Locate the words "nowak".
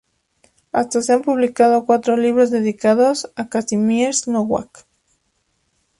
4.27-4.87